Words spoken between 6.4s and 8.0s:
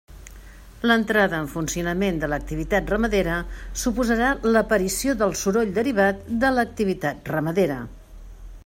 de l'activitat ramadera.